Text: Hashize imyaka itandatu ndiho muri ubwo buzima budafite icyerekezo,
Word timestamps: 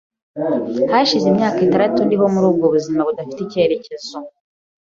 Hashize 0.91 1.25
imyaka 1.29 1.59
itandatu 1.67 1.99
ndiho 2.07 2.25
muri 2.33 2.45
ubwo 2.51 2.65
buzima 2.73 2.99
budafite 3.07 3.39
icyerekezo, 3.45 4.17